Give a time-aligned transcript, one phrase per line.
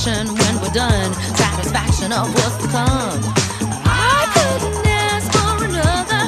[0.00, 1.12] satisfaction when we're done.
[1.36, 3.20] Satisfaction of what's to come.
[3.84, 6.22] I couldn't ask for another.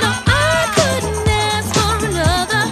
[0.00, 2.62] No, I couldn't ask for another.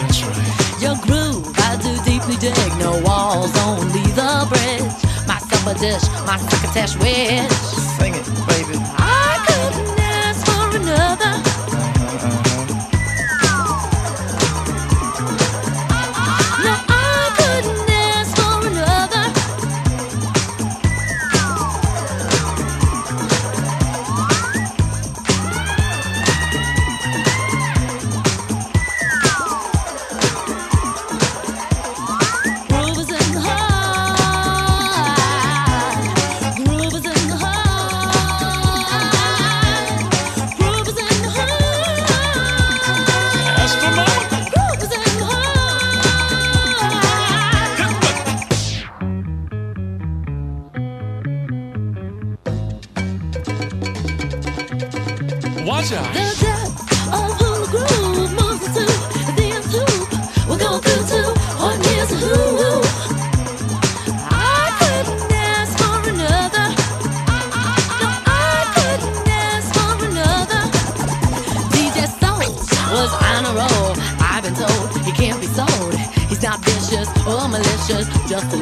[0.00, 0.82] That's right.
[0.82, 2.76] Your groove, I do deeply dig.
[2.78, 4.92] No walls, only the bridge.
[5.26, 7.71] My supper dish, my crocketesh wish.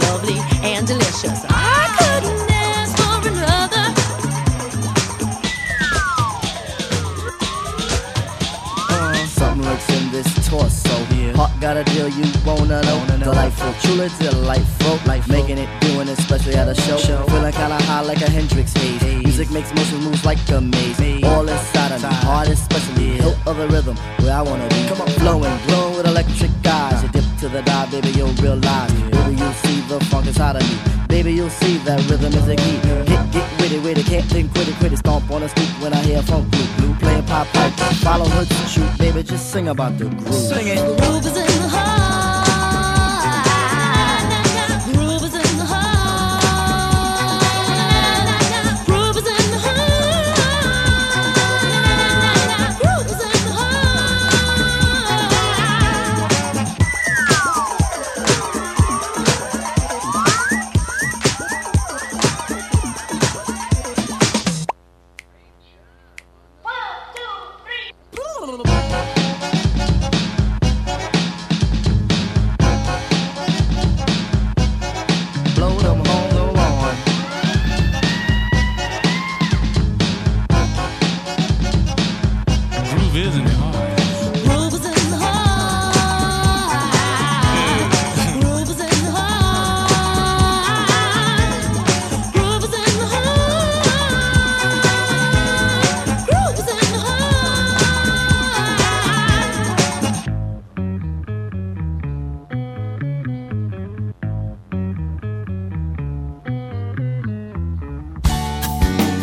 [0.01, 1.45] Lovely and delicious.
[1.48, 3.87] I couldn't ask for another.
[8.91, 10.91] Uh, something lurks in this torso.
[11.37, 12.98] Heart got a deal you wanna know.
[13.19, 14.98] Delightful, truly delightful.
[15.07, 16.98] Life making it, doing it, especially at a show.
[16.98, 17.23] show.
[17.29, 19.03] Feeling kinda high like a Hendrix haze.
[19.24, 21.24] Music makes motion moves like a maze.
[21.24, 23.17] All inside of me, heart especially.
[23.23, 24.85] Hilt of the rhythm, where I wanna be.
[24.89, 27.03] Come on, flowing, glowing with electric eyes.
[27.03, 28.99] You dip to the dive, baby, you'll realize.
[29.89, 30.79] The funk inside of me.
[31.08, 32.79] Baby, you'll see that rhythm is a key.
[32.83, 33.51] Get, get
[33.83, 34.98] with it, can't think, quit it, quit it.
[34.98, 37.73] Stomp on the street when I hear funk blue, blue playing pop pipe.
[38.02, 40.35] Follow her to shoot, baby, just sing about the groove.
[40.35, 40.79] Sing it.
[41.01, 41.49] Groove is in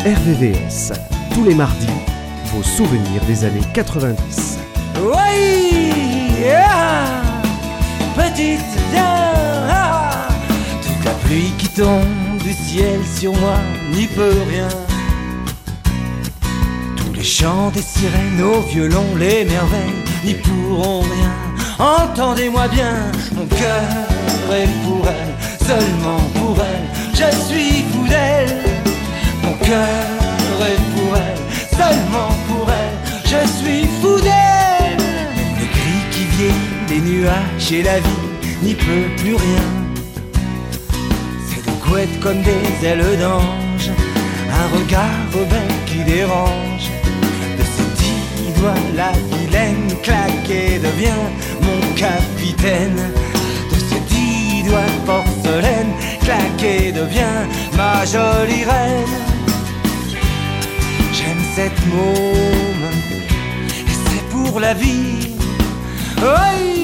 [0.08, 0.94] RVVS,
[1.34, 1.86] tous les mardis,
[2.46, 4.58] vos souvenirs des années 90.
[5.02, 6.32] Oui,
[8.16, 8.60] petite
[10.80, 13.58] toute la pluie qui tombe du ciel sur moi
[13.92, 14.68] n'y peut rien.
[16.96, 21.34] Tous les chants des sirènes au violon, les merveilles n'y pourront rien.
[21.78, 23.82] Entendez-moi bien, mon cœur
[24.52, 28.67] est pour elle, seulement pour elle, je suis fou d'elle.
[29.68, 34.96] Pour elle, seulement pour elle, je suis fou d'elle.
[35.58, 38.08] Le gris qui vient des nuages et la vie
[38.62, 39.68] n'y peut plus rien.
[41.50, 43.90] C'est de couettes comme des ailes d'ange,
[44.50, 46.88] un regard rebelle qui dérange.
[47.58, 51.24] De ses dix doigts, la vilaine claquée devient
[51.60, 53.12] mon capitaine.
[53.70, 57.44] De ses dix doigts porcelaine claquée devient
[57.76, 59.27] ma jolie reine.
[61.58, 62.88] Cette môme
[64.06, 65.36] c'est pour la vie.
[66.22, 66.77] Oui.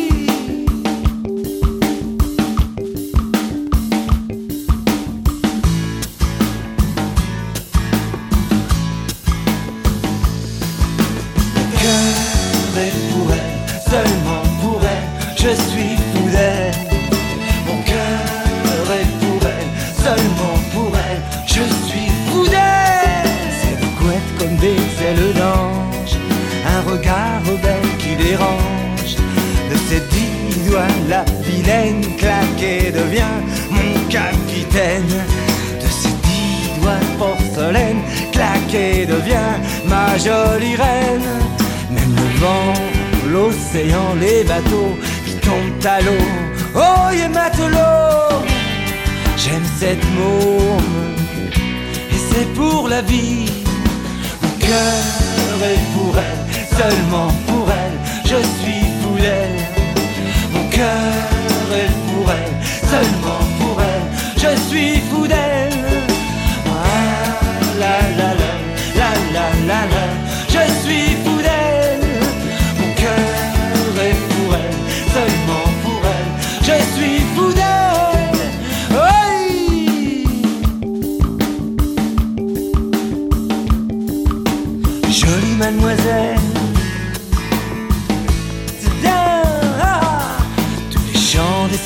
[43.35, 44.95] L'océan, les bateaux
[45.27, 46.27] qui tombent à l'eau.
[46.85, 48.45] Oh, et matelot,
[49.43, 50.93] j'aime cette môme,
[52.15, 53.51] et c'est pour la vie.
[54.43, 56.43] Mon cœur est pour elle,
[56.79, 57.97] seulement pour elle,
[58.31, 59.61] je suis fou d'elle.
[60.55, 62.57] Mon cœur est pour elle,
[62.93, 64.07] seulement pour elle,
[64.45, 65.54] je suis fou d'elle.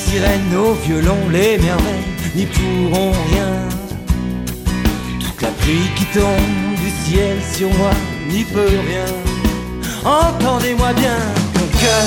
[0.09, 3.51] Sirènes, nos violons, les merveilles n'y pourront rien.
[5.19, 7.91] Toute la pluie qui tombe du ciel sur moi
[8.29, 9.09] n'y peut rien.
[10.03, 11.19] Entendez-moi bien,
[11.55, 12.05] mon cœur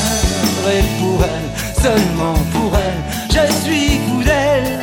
[0.77, 3.03] est pour elle, seulement pour elle,
[3.37, 4.81] je suis fou d'elle.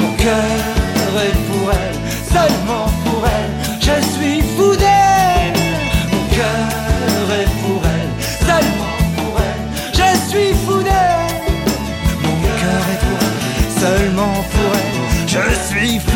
[0.00, 1.98] Mon cœur est pour elle,
[2.34, 3.01] seulement pour elle,
[15.82, 16.11] Leave.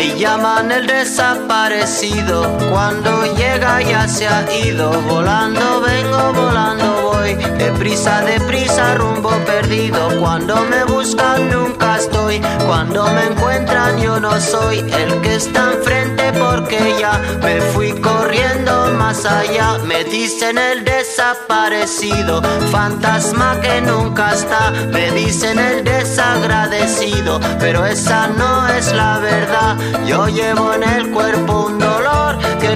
[0.00, 8.22] Me llaman el desaparecido, cuando llega ya se ha ido, volando vengo, volando voy, deprisa,
[8.22, 15.20] deprisa, rumbo perdido, cuando me buscan nunca estoy, cuando me encuentran yo no soy el
[15.20, 23.60] que está enfrente porque ya me fui corriendo más allá, me dicen el desaparecido, fantasma
[23.60, 29.76] que nunca está, me dicen el desagradecido, pero esa no es la verdad.
[30.06, 31.89] Yo llevo en el cuerpo un dolor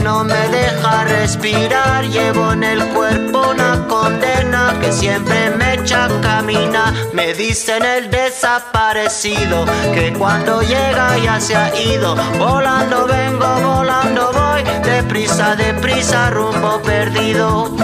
[0.05, 2.05] no me deja respirar.
[2.05, 6.93] Llevo en el cuerpo una condena que siempre me echa a caminar.
[7.15, 9.65] Me dicen el desaparecido
[9.95, 12.15] que cuando llega ya se ha ido.
[12.39, 14.63] Volando vengo, volando voy.
[14.85, 17.75] Deprisa, deprisa, rumbo perdido.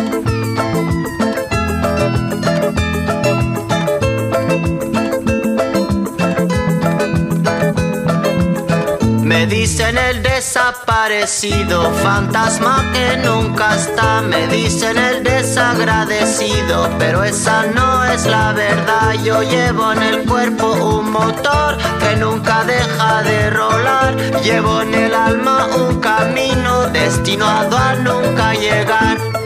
[9.50, 14.22] Dicen el desaparecido, fantasma que nunca está.
[14.22, 19.14] Me dicen el desagradecido, pero esa no es la verdad.
[19.24, 24.16] Yo llevo en el cuerpo un motor que nunca deja de rolar.
[24.42, 29.39] Llevo en el alma un camino destinado a nunca llegar.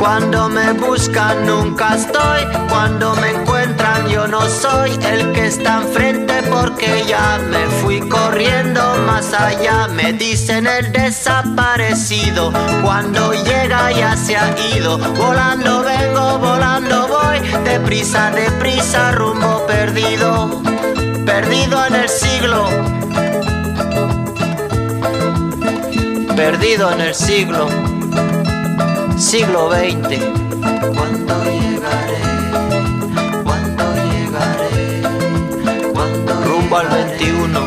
[0.00, 6.42] Cuando me buscan nunca estoy, cuando me encuentran yo no soy el que está enfrente
[6.50, 9.88] porque ya me fui corriendo más allá.
[9.88, 12.50] Me dicen el desaparecido,
[12.82, 14.96] cuando llega ya se ha ido.
[14.96, 20.62] Volando vengo, volando voy, deprisa, deprisa, rumbo perdido,
[21.26, 22.68] perdido en el siglo.
[26.34, 27.99] Perdido en el siglo
[29.20, 30.18] siglo XX.
[30.94, 32.20] ¿Cuándo llegaré?
[33.44, 35.02] ¿Cuándo llegaré?
[35.92, 37.60] ¿Cuándo rumbo al 21?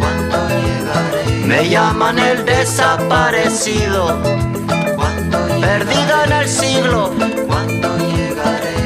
[0.00, 1.46] ¿Cuándo llegaré?
[1.46, 4.20] Me llaman el desaparecido.
[4.96, 7.12] ¿Cuándo Perdido en el siglo.
[7.46, 8.76] ¿Cuándo llegaré?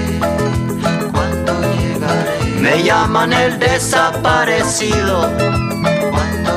[1.11, 2.61] ¿Cuándo llegaré?
[2.61, 5.31] Me llaman el desaparecido.
[6.11, 6.48] ¿Cuándo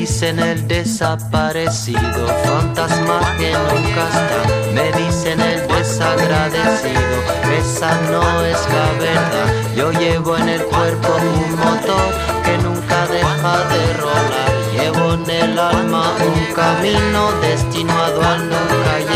[0.00, 4.42] dicen el desaparecido, fantasma que nunca está.
[4.74, 7.16] Me dicen el desagradecido,
[7.60, 9.48] esa no es la verdad.
[9.76, 12.10] Yo llevo en el cuerpo un motor
[12.44, 14.50] que nunca deja de rolar.
[14.76, 19.13] Llevo en el alma, un camino destinado al nunca llega.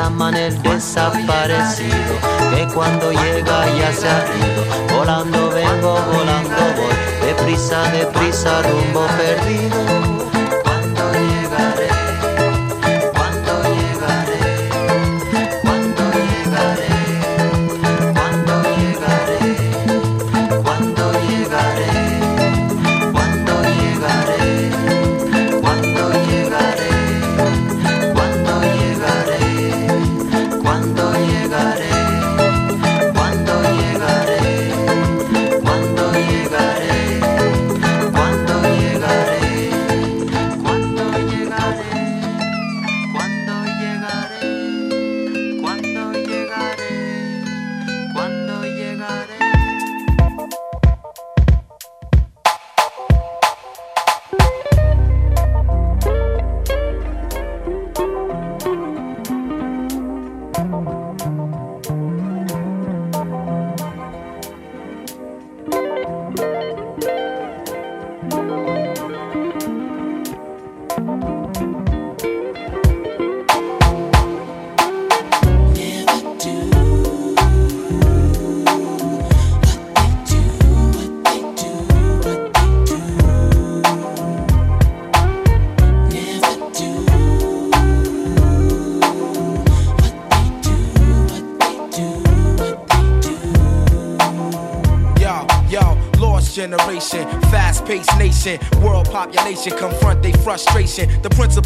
[0.00, 2.14] Llaman el desaparecido,
[2.54, 4.96] que cuando llega ya se ha ido.
[4.96, 10.17] Volando vengo, volando voy, deprisa, deprisa, rumbo perdido.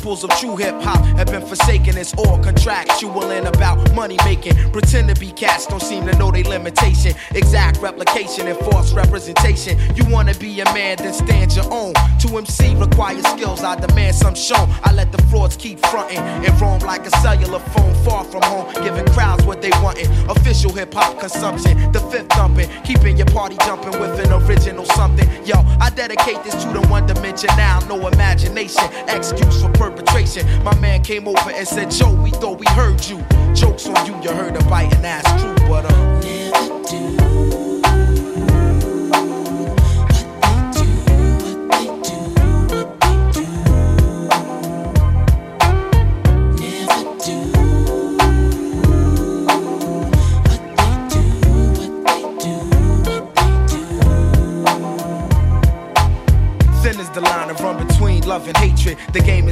[0.02, 1.97] Principles of true hip hop have been forsaken.
[1.97, 4.56] It's all contractual and about money making.
[4.73, 7.14] Pretend to be cats, don't seem to know their limitation.
[7.35, 9.78] Exact replication and false representation.
[9.94, 11.94] You wanna be a man, then stand your own.
[12.23, 12.62] To MC
[12.92, 14.68] requires skills, I demand some shown.
[14.84, 18.72] I let the frauds keep fronting and roam like a cellular phone far from home,
[18.84, 20.11] giving crowds what they wantin'.
[20.28, 25.28] Official hip hop consumption, the fifth thumping, keeping your party jumping with an original something.
[25.46, 30.46] Yo, I dedicate this to the one dimension now, no imagination, excuse for perpetration.
[30.62, 33.25] My man came over and said, Joe, we thought we heard you.
[33.54, 36.31] Jokes on you, you heard a and that's true, but uh.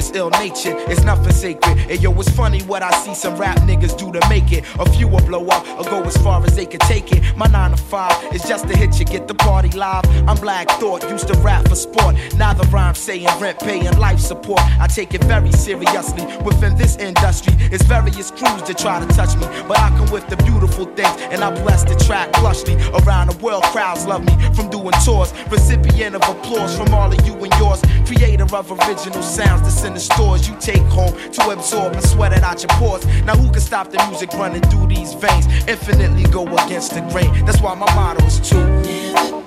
[0.01, 1.77] Is ill natured, it's nothing sacred.
[1.89, 4.63] And yo, it's funny what I see some rap niggas do to make it.
[4.79, 7.21] A few will blow up or go as far as they can take it.
[7.37, 10.05] My 9 to 5 is just to hit you, get the party live.
[10.27, 12.15] I'm Black Thought, used to rap for sport.
[12.35, 14.61] Now the rhyme saying rent, paying life support.
[14.79, 16.25] I take it very seriously.
[16.43, 19.45] Within this industry, it's various crews that try to touch me.
[19.67, 22.75] But I come with the beautiful things, and I bless the track lushly.
[23.01, 25.33] Around the world, crowds love me from doing tours.
[25.49, 27.81] Recipient of applause from all of you and yours.
[28.13, 32.33] Creator of original sounds that's in the stores you take home to absorb and sweat
[32.33, 33.05] it out your pores.
[33.23, 35.47] Now who can stop the music running through these veins?
[35.65, 37.45] Infinitely go against the grain.
[37.45, 38.71] That's why my motto is to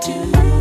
[0.06, 0.53] Living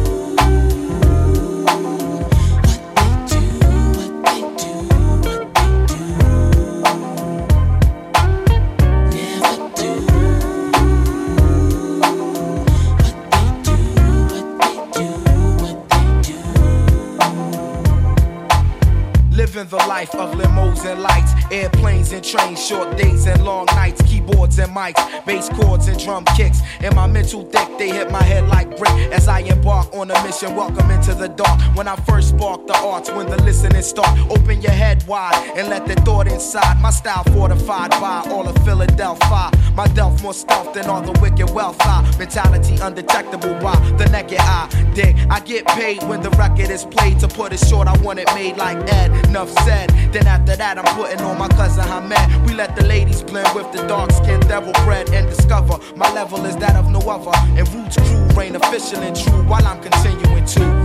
[19.73, 24.57] never life of limos and lights, airplanes and trains, short days and long nights, keyboards
[24.57, 26.61] and mics, bass chords and drum kicks.
[26.81, 30.23] In my mental deck, they hit my head like brick as I embark on a
[30.23, 30.55] mission.
[30.55, 31.59] Welcome into the dark.
[31.77, 35.69] When I first spark the arts, when the listening start, open your head wide and
[35.69, 36.81] let the thought inside.
[36.81, 39.51] My style fortified by all of Philadelphia.
[39.75, 41.77] My delf more stealth than all the wicked wealth.
[41.81, 44.69] I mentality undetectable by the naked eye.
[44.95, 47.19] Dig, I get paid when the record is played.
[47.19, 49.09] To put it short, I want it made like Ed.
[49.27, 49.82] Enough said.
[50.11, 52.47] Then after that, I'm putting on my cousin Hamed.
[52.47, 56.45] We let the ladies blend with the dark skinned devil bread and discover my level
[56.45, 57.31] is that of no other.
[57.57, 60.83] And Roots crew reign official and true while I'm continuing to.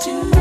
[0.00, 0.39] Vous êtes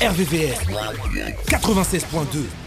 [0.00, 0.58] RVVS
[1.48, 2.65] 96.2.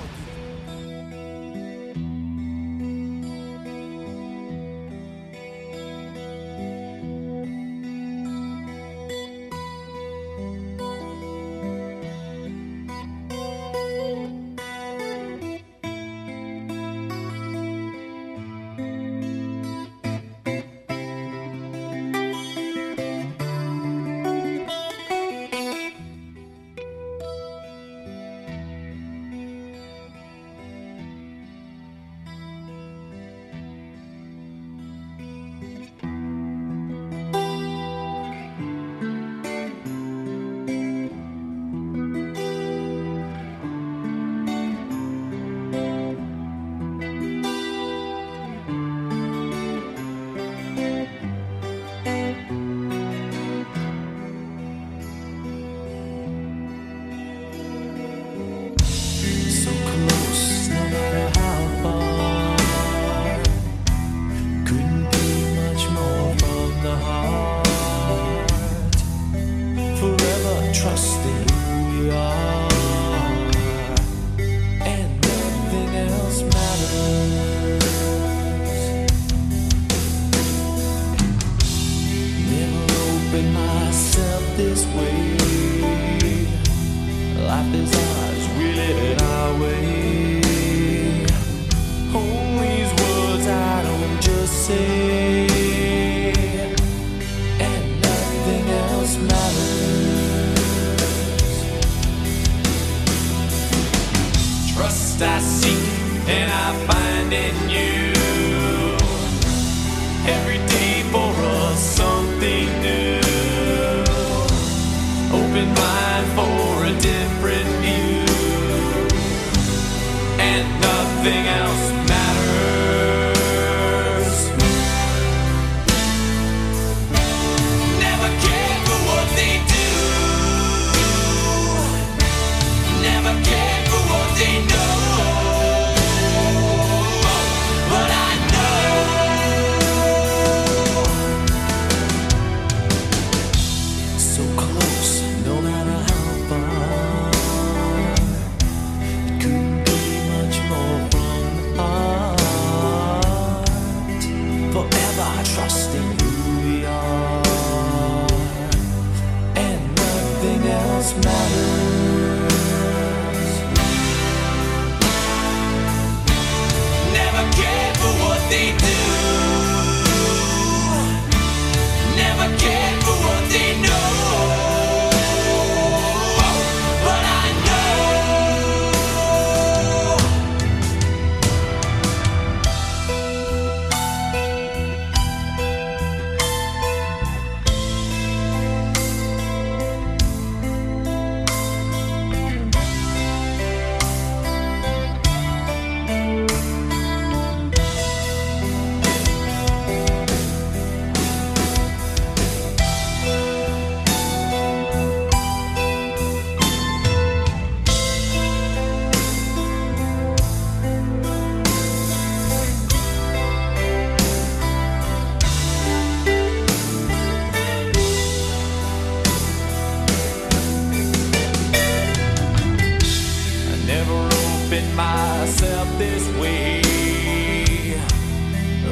[225.49, 226.79] myself this way.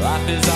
[0.01, 0.49] Life is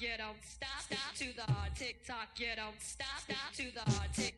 [0.00, 3.90] you don't stop, stop to the hard tick tock, you don't stop, stop to the
[3.92, 4.35] hard tick.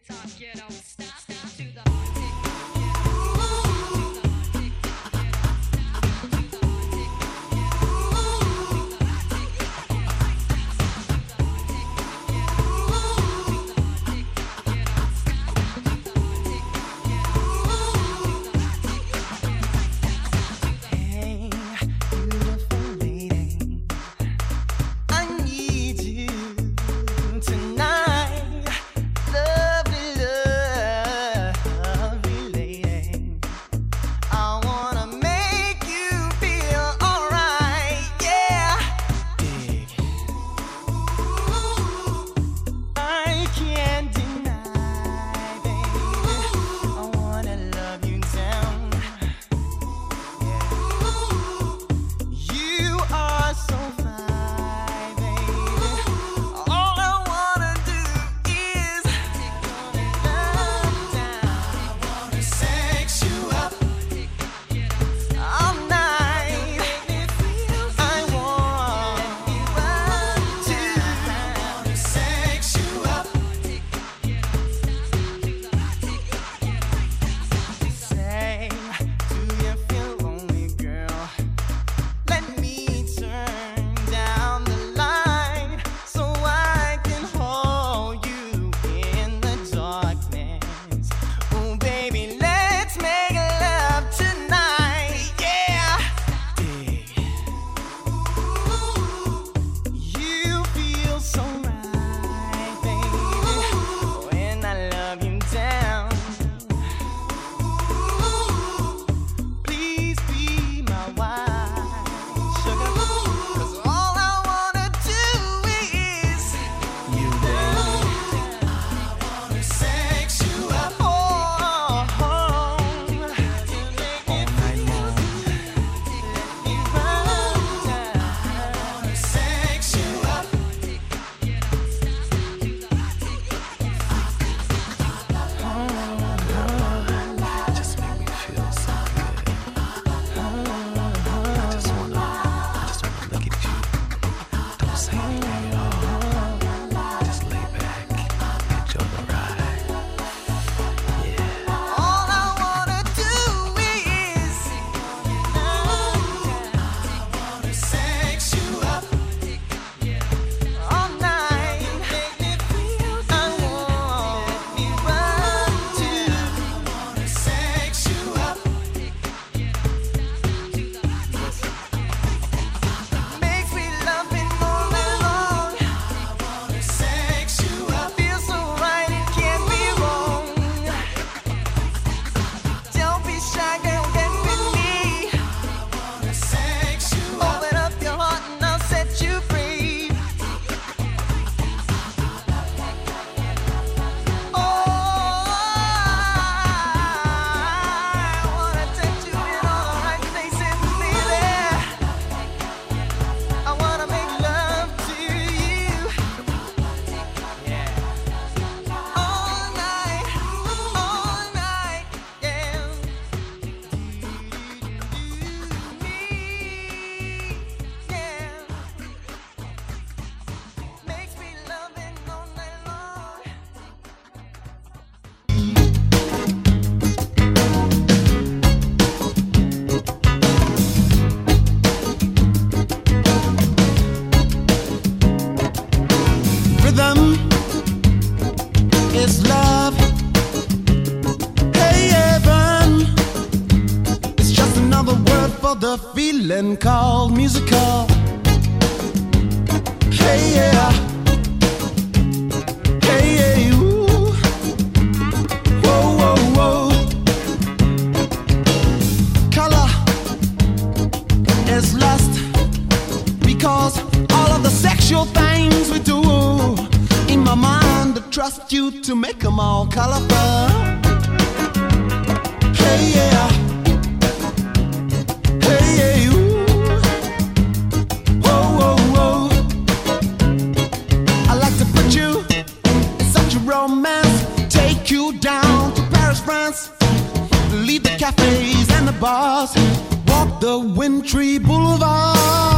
[290.29, 292.78] walk the wintry boulevard.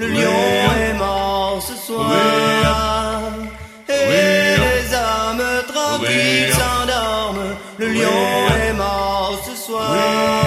[0.00, 0.30] Le lion
[0.80, 3.32] est mort ce soir.
[3.88, 7.56] Et les âmes tranquilles s'endorment.
[7.78, 8.08] Le lion
[8.62, 10.37] est mort ce soir.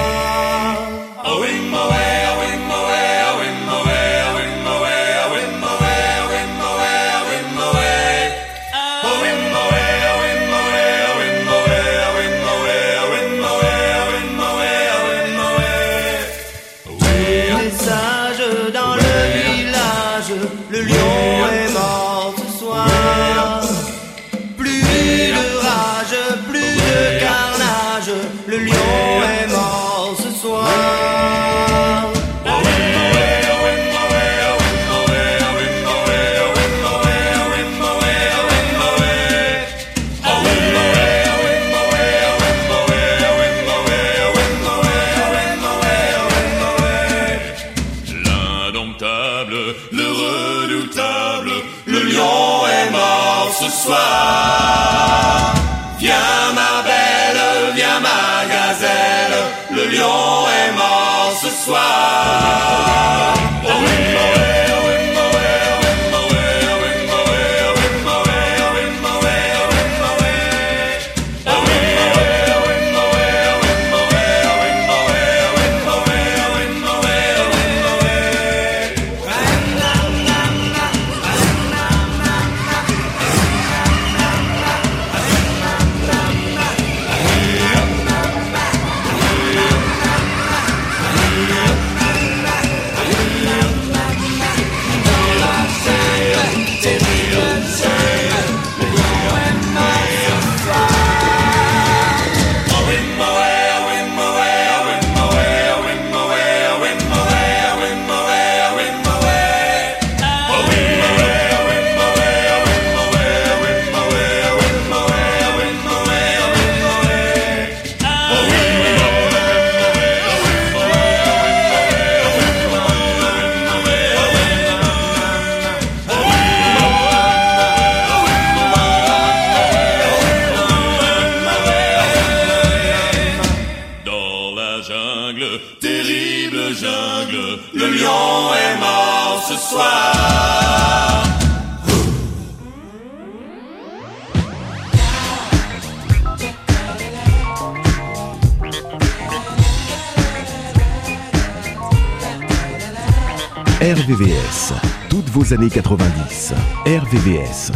[155.50, 156.54] Années 90.
[156.86, 157.72] RVVS.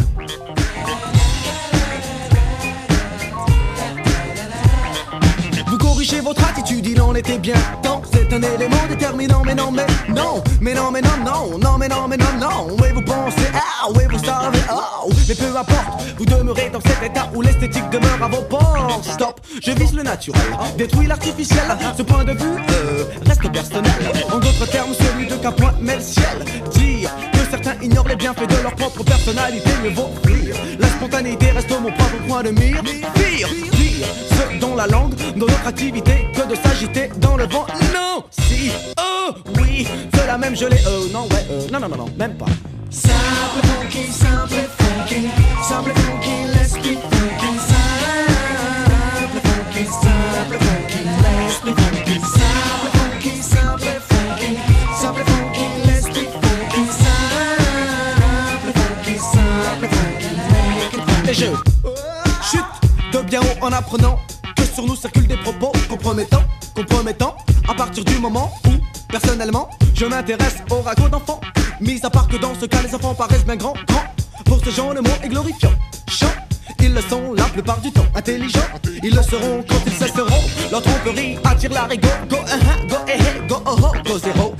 [5.66, 8.02] Vous corrigez votre attitude, il en était bien temps.
[8.12, 11.88] C'est un élément déterminant, mais non, mais non, mais non, mais non, non, non, mais
[11.88, 12.76] non, mais non, non.
[12.80, 17.02] Oui, vous pensez, ah, oui, vous savez, oh, mais peu importe, vous demeurez dans cet
[17.02, 19.04] état où l'esthétique demeure à vos portes.
[19.04, 20.40] Stop, je vise le naturel,
[20.78, 21.64] détruis l'artificiel.
[21.96, 23.92] Ce point de vue euh, reste personnel.
[24.32, 26.44] En d'autres termes, celui de qu'un point met le ciel.
[26.72, 27.05] Dire
[27.66, 30.54] certains ignorent les bienfaits de leur propre personnalité, mieux vaut rire.
[30.78, 32.82] La spontanéité reste mon propre point de mire.
[32.82, 37.66] Pire, pire, ce dont la langue, dans notre activité, que de s'agiter dans le vent.
[37.92, 41.96] Non, si, oh, oui, cela même je l'ai, euh, non, ouais, euh, non, non, non,
[41.96, 42.46] non, même pas.
[42.90, 45.28] Simple funky, simple funky,
[45.62, 47.15] simple funky, let's be
[63.26, 64.18] bien haut en apprenant
[64.56, 66.42] que sur nous circulent des propos compromettants,
[66.74, 67.36] compromettants.
[67.68, 68.70] À partir du moment où,
[69.08, 71.40] personnellement, je m'intéresse au ragot d'enfants.
[71.80, 74.04] Mis à part que dans ce cas, les enfants paraissent bien grands, grands.
[74.44, 75.72] Pour ce genre, le mot est glorifiant.
[76.08, 76.26] Chant,
[76.80, 78.06] ils le sont la plupart du temps.
[78.14, 78.60] Intelligents,
[79.02, 80.42] ils le seront quand ils cesseront.
[80.70, 82.08] Leur tromperie attire la rigo.
[82.30, 84.54] Go, uh -huh, go, eh, eh, go, oh, oh, go, zéro.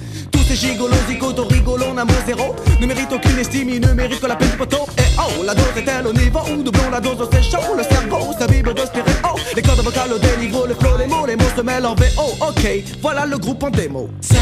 [0.46, 2.54] Tous ces gigolos, zigotos, rigolos, n'a mot zéro.
[2.80, 4.86] Ne méritent aucune estime, ils ne méritent que la peine du poteau.
[4.98, 7.74] Et oh, la dose est-elle au niveau où doublons la dose, c'est chaud.
[7.76, 9.34] Le cerveau, sa bible de stéréo.
[9.56, 12.36] Les cordes vocales au déniveau, le flow, les mots, les mots se mêlent en VO.
[12.40, 12.68] Ok,
[13.02, 14.08] voilà le groupe en démo.
[14.20, 14.40] Simple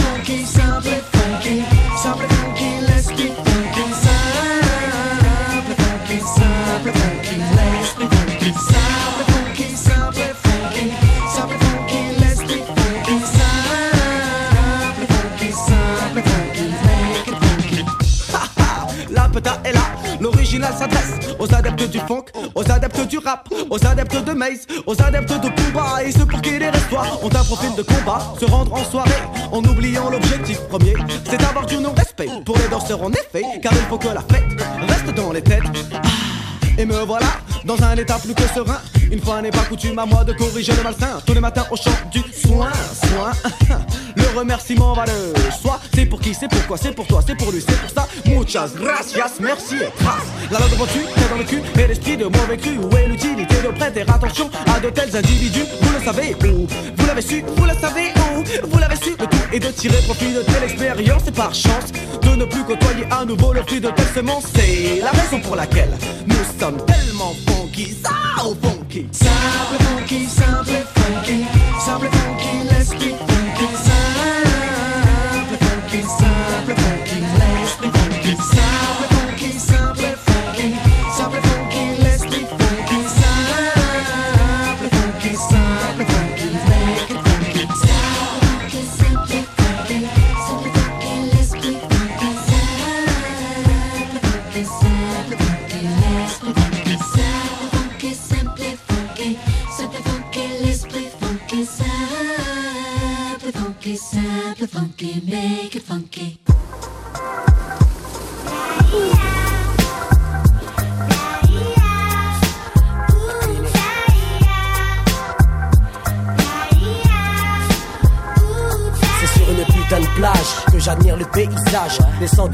[0.00, 1.62] funky, simple funky,
[2.02, 3.53] simple funky, let's be
[20.72, 25.32] s'adresse aux adeptes du funk, aux adeptes du rap, aux adeptes de Maze, aux adeptes
[25.32, 28.72] de Pumba et ceux pour qui les restoirs ont un profil de combat, se rendre
[28.72, 29.10] en soirée
[29.52, 30.94] en oubliant l'objectif premier,
[31.28, 34.60] c'est d'avoir du non-respect pour les danseurs en effet, car il faut que la fête
[34.88, 35.62] reste dans les têtes.
[35.92, 36.00] Ah,
[36.78, 37.26] Et me voilà
[37.64, 38.78] dans un état plus que serein.
[39.10, 41.20] Une fois n'est pas coutume à moi de corriger le malsain.
[41.24, 42.70] Tous les matins au chant du soin,
[43.08, 43.32] soin.
[44.34, 45.80] remerciement va de soi.
[45.94, 48.08] C'est pour qui, c'est pourquoi, c'est pour toi, c'est pour lui, c'est pour ça.
[48.26, 49.88] Muchas gracias, merci et.
[50.50, 52.78] La langue devant tu, dans le cul, et l'esprit de mauvais cru.
[52.78, 55.64] Où est l'utilité de prêter attention à de tels individus?
[55.80, 56.66] Vous le savez où?
[56.96, 58.68] Vous l'avez su, vous le savez où?
[58.68, 61.92] Vous l'avez su, le tout est de tirer profit de telle expérience et par chance
[62.22, 64.44] de ne plus côtoyer à nouveau le fruit de telle semence.
[64.54, 65.92] C'est la raison pour laquelle
[66.26, 69.06] nous sommes tellement funky, ça au funky.
[69.12, 71.44] Simple funky, simple funky,
[71.84, 73.13] simple funky, let's
[78.24, 78.53] let's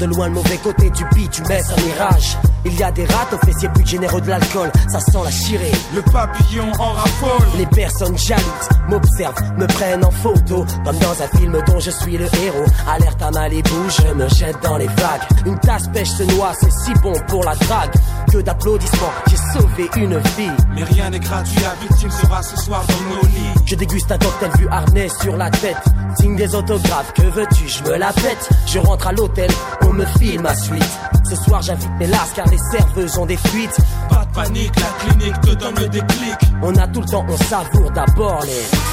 [0.01, 2.37] de loin le mauvais côté du bitumen, un mirage.
[2.65, 5.71] Il y a des rats aux fessiers plus généreux de l'alcool, ça sent la chirée.
[5.95, 7.47] Le papillon en raffole.
[7.57, 12.17] Les personnes jalouses m'observent, me prennent en photo, comme dans un film dont je suis
[12.17, 12.65] le héros.
[12.87, 15.21] Alerte à Malibu, je me jette dans les vagues.
[15.45, 17.93] Une tasse pêche se noie, c'est si bon pour la drague.
[18.31, 20.51] Que d'applaudissements, j'ai sauvé une vie.
[20.73, 23.61] Mais rien n'est gratuit, la victime sera ce soir dans nos lits.
[23.65, 25.83] Je déguste un cocktail vu harnais sur la tête.
[26.17, 28.49] Signe des autographes, que veux-tu, je me la pète.
[28.67, 29.49] Je rentre à l'hôtel,
[29.81, 30.99] on me file ma suite.
[31.29, 33.77] Ce soir j'invite mes lasses car les serveuses ont des fuites.
[34.09, 36.35] Pas de panique, la clinique te donne le déclic.
[36.61, 38.90] On a tout le temps, on savoure d'abord les.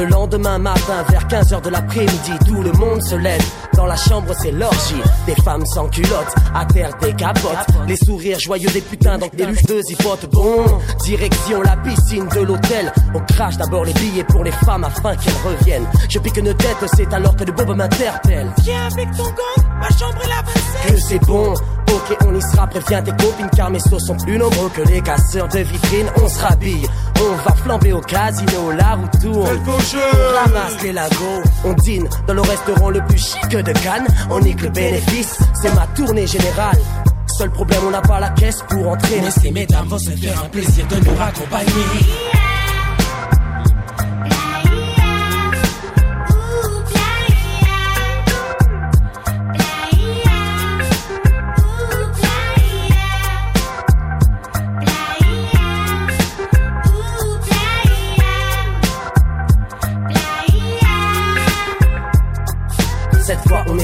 [0.00, 3.44] Le lendemain matin, vers 15h de l'après-midi, tout le monde se lève.
[3.74, 5.02] Dans la chambre, c'est l'orgie.
[5.26, 7.66] Des femmes sans culottes, à terre des capotes.
[7.86, 10.26] Les sourires joyeux des putains, donc des luchteuses hypotes.
[10.32, 10.64] Bon,
[11.04, 12.90] direction la piscine de l'hôtel.
[13.14, 15.86] On crache d'abord les billets pour les femmes afin qu'elles reviennent.
[16.08, 18.50] Je pique une tête, c'est alors que le bob m'interpelle.
[18.62, 20.42] Viens avec ton gang, ma chambre est la
[20.86, 20.94] 27.
[20.94, 22.66] Que c'est bon, ok, on y sera.
[22.68, 26.10] Préviens tes copines car mes sauces sont plus nombreux que les casseurs de vitrines.
[26.22, 26.88] On se rhabille,
[27.20, 29.48] on va flamber au casino, la roue tourne.
[29.66, 34.06] On ramasse les lingots, on dîne dans le restaurant le plus chic de Cannes.
[34.30, 36.78] On nique le bénéfice, c'est ma tournée générale.
[37.26, 39.20] Seul problème, on n'a pas la caisse pour entrer.
[39.22, 42.39] Mais ces mesdames vont se faire un plaisir de nous raccompagner.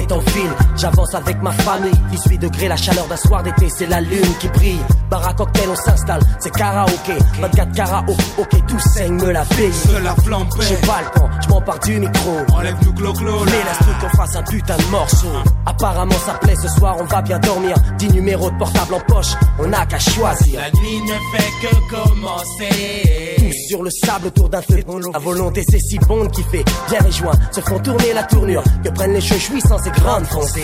[0.09, 1.93] Cette fois on est en ville, j'avance avec ma famille.
[2.13, 4.79] 18 degrés, la chaleur d'un soir d'été, c'est la lune qui brille.
[5.11, 7.15] Bar à cocktail, on s'installe, c'est karaoké.
[7.41, 10.49] 24 karaoké, ok, tout saigne, me la paye Se la flambe.
[10.61, 12.37] J'ai pas le temps, je m'empare du micro.
[12.53, 13.45] Enlève-nous clo-clo.
[13.47, 15.33] Mais laisse-nous qu'on fasse un putain de morceau.
[15.67, 16.55] Apparemment ça plaît.
[16.63, 17.75] Ce soir, on va bien dormir.
[17.99, 20.61] 10 numéros de portable en poche, on n'a qu'à choisir.
[20.61, 23.37] La nuit ne fait que commencer.
[23.39, 24.83] Tous sur le sable autour d'un feu
[25.13, 27.39] La volonté c'est si bon qui fait Bien et joints.
[27.51, 28.63] Se font tourner la tournure.
[28.85, 30.61] Que prennent les cheveux sans ces grandes foncées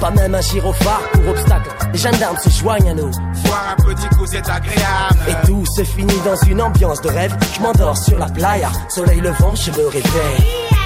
[0.00, 1.70] Pas même un gyrophare pour obstacle.
[1.92, 3.10] Les gendarmes se joignent à nous.
[3.44, 5.18] Boire un petit coup, c'est agréable.
[5.28, 7.36] Et tout se finit dans une ambiance de rêve.
[7.54, 8.70] Je m'endors sur la playa.
[8.88, 10.81] Soleil levant, je me réveille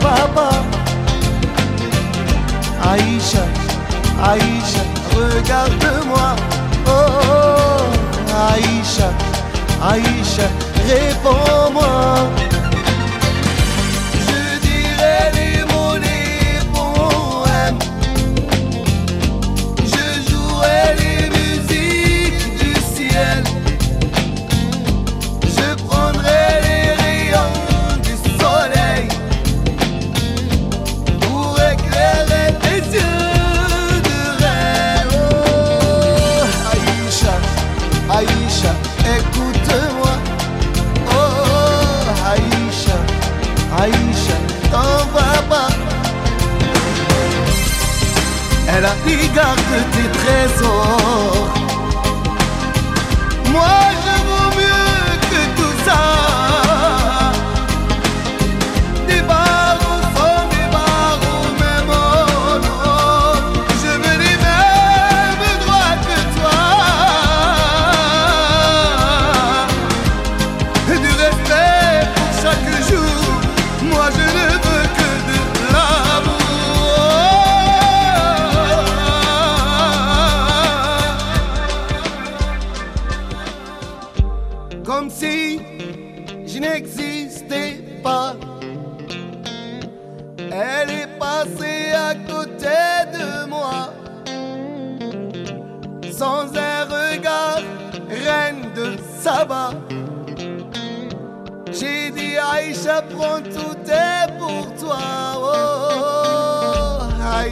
[0.00, 0.62] Vas pas.
[2.82, 3.44] Aïcha,
[4.22, 4.82] Aïcha,
[5.14, 6.36] regarde-moi.
[6.86, 7.82] Oh,
[8.50, 9.10] Aïcha,
[9.82, 10.46] Aïcha,
[10.88, 12.47] réponds-moi.
[49.34, 51.48] Garde de tes trésors.
[53.52, 54.07] Moi,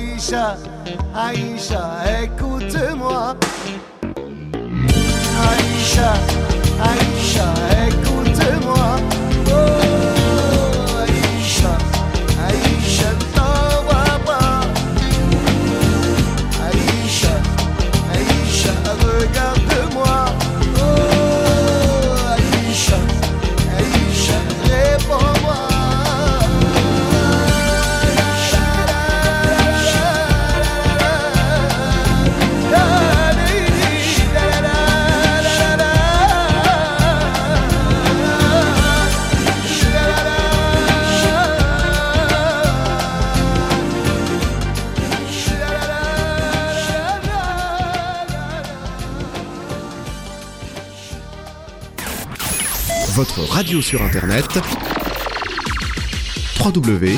[0.07, 0.57] Aïcha,
[1.15, 1.83] Aïcha,
[2.23, 3.37] écoute-moi.
[5.51, 6.13] Aïcha,
[6.81, 7.53] Aïcha,
[7.89, 8.06] écoute-moi.
[53.17, 54.59] Votre radio sur Internet
[56.61, 57.17] www.rdvs.fr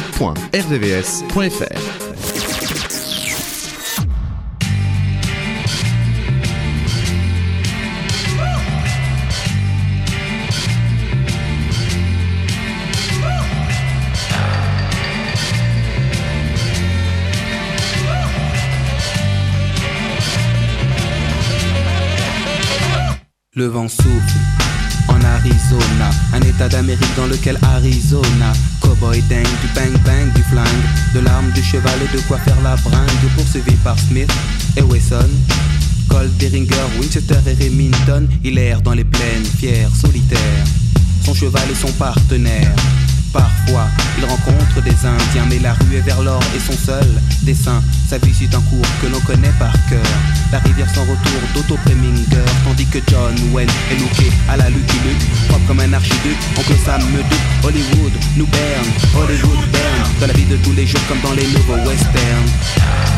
[36.51, 40.65] Winchester et Remington, il erre dans les plaines, fier, solitaire.
[41.25, 42.75] Son cheval est son partenaire.
[43.33, 43.87] Parfois,
[44.17, 47.07] il rencontre des Indiens, mais la rue est vers l'or et son seul
[47.43, 47.83] dessin.
[48.09, 50.01] Sa vie suit un cours que l'on connaît par cœur.
[50.51, 54.97] La rivière sans retour d'Otto Preminger, tandis que John Wayne est looké à la Lucky
[55.05, 56.39] Luke, propre comme un archiduc.
[56.57, 60.87] Oncle Sam me doute, Hollywood nous berne, Hollywood berne, dans la vie de tous les
[60.87, 63.18] jours comme dans les nouveaux westerns.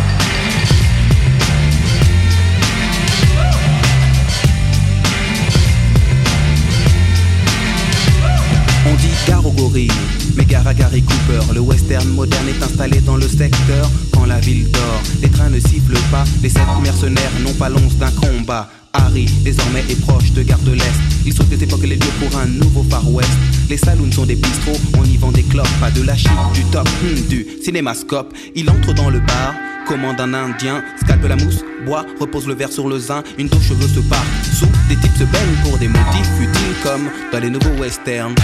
[8.90, 9.88] On dit gare aux gorilles,
[10.36, 11.54] mais gare à Gary Cooper.
[11.54, 15.02] Le western moderne est installé dans le secteur quand la ville dort.
[15.22, 18.68] Les trains ne sifflent pas, les sept mercenaires n'ont pas l'once d'un combat.
[18.92, 21.00] Harry, désormais, est proche de Gare de l'Est.
[21.24, 23.30] Il saute des époques les lieux pour un nouveau Far West.
[23.68, 26.64] Les saloons sont des bistrots, on y vend des clopes, pas de la shit, du
[26.64, 28.34] top, hmm, du cinémascope.
[28.56, 29.54] Il entre dans le bar,
[29.90, 33.70] commande un indien, scalpe la mousse, boit, repose le verre sur le zin, une douche
[33.70, 34.24] cheveux se part.
[34.56, 38.36] Sous, des types se baignent pour des motifs futiles comme dans les nouveaux westerns.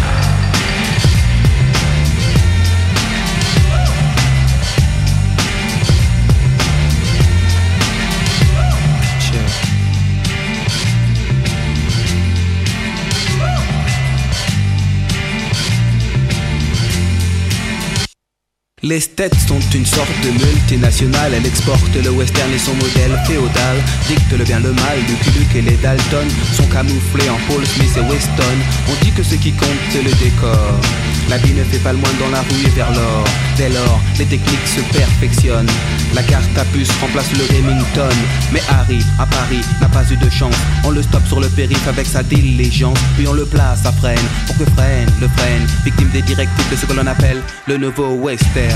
[18.88, 23.82] Les States sont une sorte de multinationale, elle exporte le western et son modèle féodal,
[24.06, 27.90] dicte le bien le mal, Lucky Luke et les Dalton sont camouflés en Paul Smith
[27.96, 28.56] et Weston.
[28.88, 30.80] On dit que ce qui compte c'est le décor.
[31.28, 33.24] La vie ne fait pas le moins dans la rue et vers l'or.
[33.56, 35.70] Dès lors, les techniques se perfectionnent.
[36.14, 38.14] La carte à puce remplace le Remington.
[38.52, 40.54] Mais Harry, à Paris, n'a pas eu de chance.
[40.84, 42.98] On le stoppe sur le périph' avec sa diligence.
[43.16, 45.66] Puis on le place à freine pour que freine le freine.
[45.84, 48.75] Victime des directives de ce que l'on appelle le nouveau western.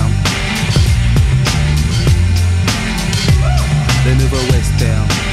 [4.06, 5.06] Le nouveau western.
[5.08, 5.29] Chill.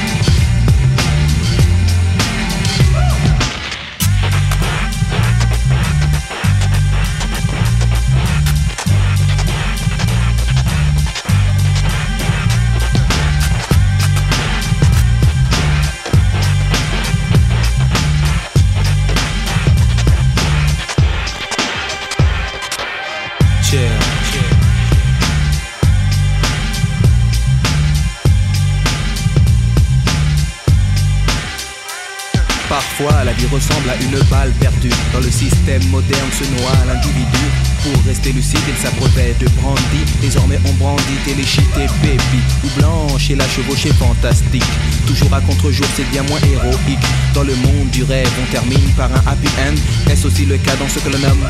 [33.51, 34.91] Ressemble à une balle perdue.
[35.13, 37.45] Dans le système moderne se noie l'individu.
[37.81, 40.03] Pour rester lucide, il s'abreuvait de brandy.
[40.21, 42.41] Désormais, on brandit téléchité baby.
[42.63, 44.65] Ou blanche et la chevauchée fantastique.
[45.07, 46.99] Toujours à contre-jour, c'est bien moins héroïque.
[47.33, 49.75] Dans le monde du rêve, on termine par un happy end.
[50.11, 51.47] Est-ce aussi le cas dans ce que l'on nomme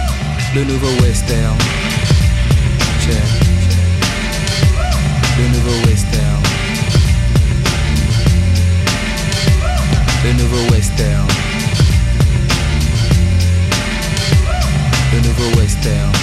[0.56, 1.58] le nouveau western?
[5.38, 6.42] Le nouveau western.
[10.24, 11.47] Le nouveau western.
[15.38, 16.17] Le nouveau western.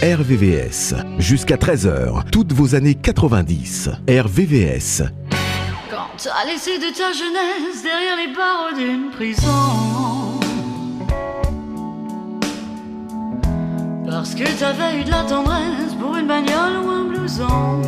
[0.03, 3.89] RVVS, jusqu'à 13h, toutes vos années 90.
[4.07, 5.03] RVVS,
[6.23, 10.39] t'as laissé de ta jeunesse derrière les barreaux d'une prison.
[14.09, 17.81] Parce que t'avais eu de la tendresse pour une bagnole ou un blouson.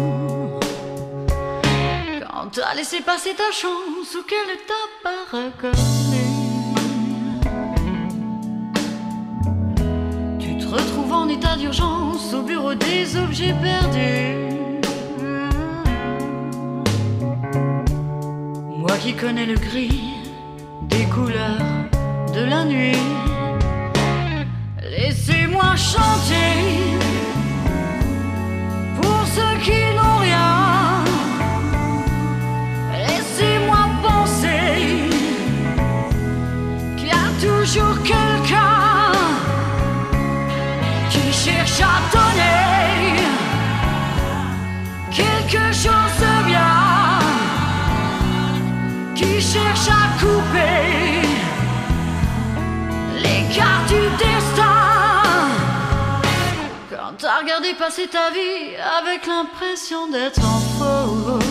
[2.19, 6.25] Quand t'as laissé passer ta chance ou qu'elle t'a pas reconnu.
[10.39, 14.54] Tu te retrouves en état d'urgence au bureau des objets perdus.
[19.05, 20.01] Qui connais le gris
[20.89, 21.61] des couleurs
[22.33, 22.97] de la nuit,
[24.81, 26.49] laissez-moi chanter
[28.99, 29.84] pour ceux qui
[57.35, 61.43] T'as regardé passer ta vie avec l'impression d'être en faute,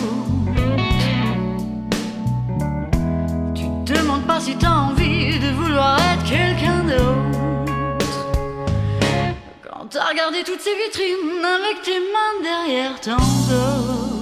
[3.53, 8.17] tu te demandes pas si t'as envie de vouloir être quelqu'un d'autre.
[9.61, 14.21] Quand t'as regardé toutes ces vitrines avec tes mains derrière ton dos.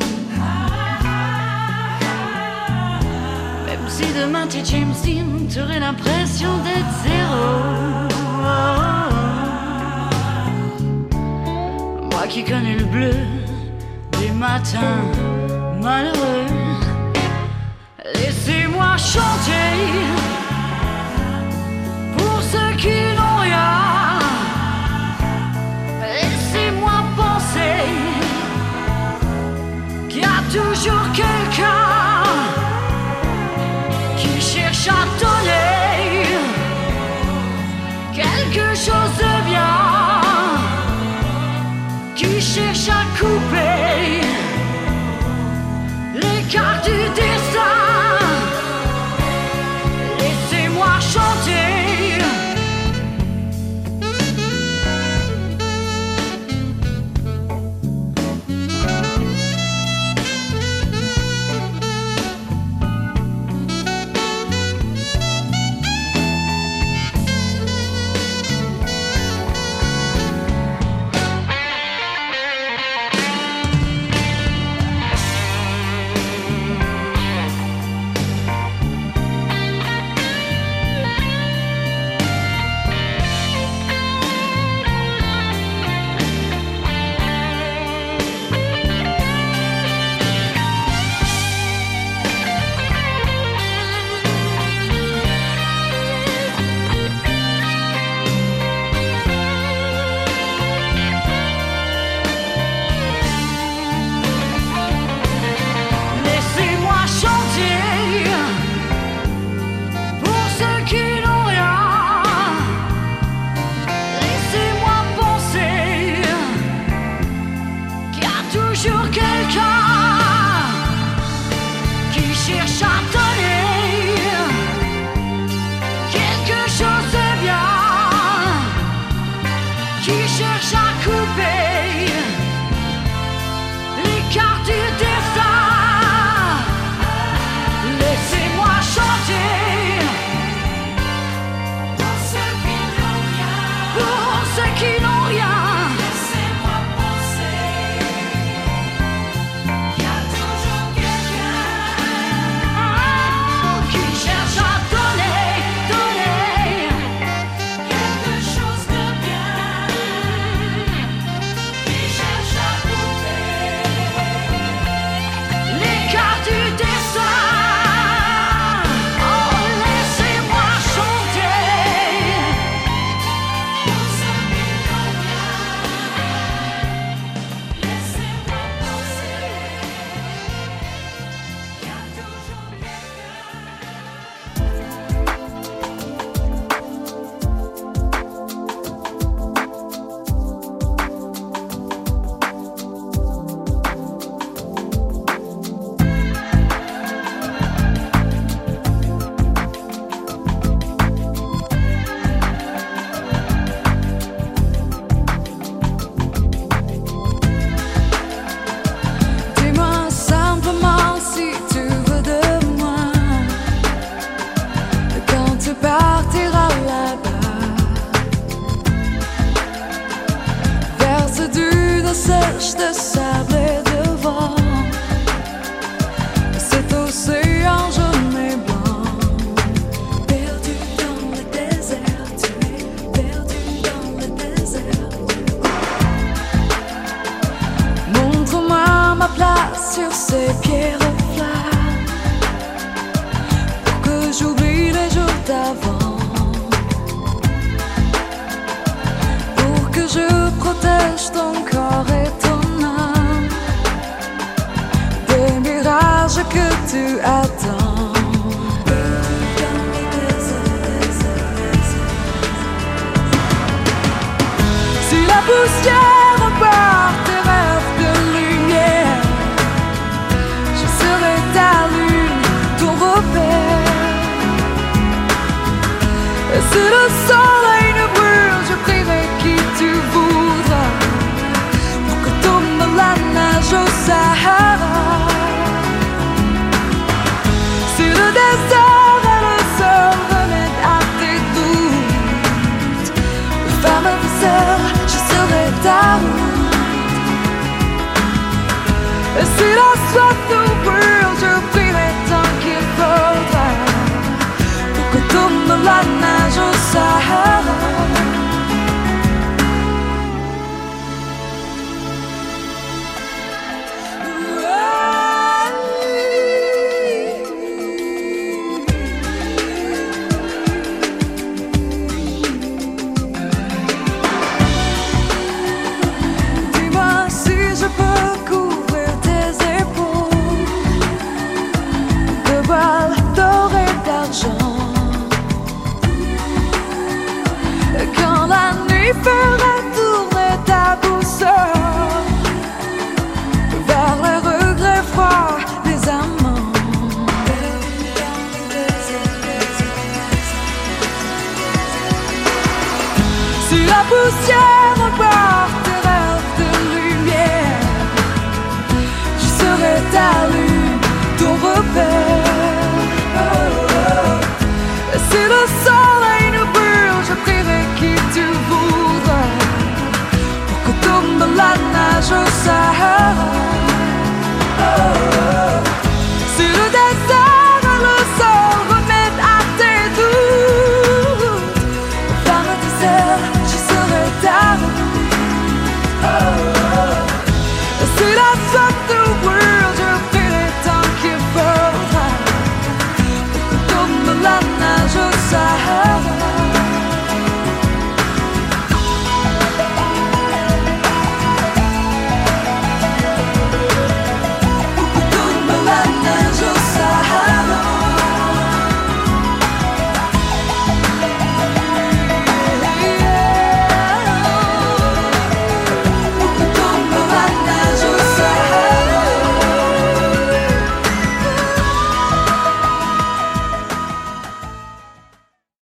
[3.66, 8.04] Même si demain t'es James Dean, t'aurais l'impression d'être zéro.
[12.24, 13.12] Moi qui connais le bleu
[14.18, 15.04] des matins
[15.82, 16.46] malheureux,
[18.16, 19.76] laissez-moi chanter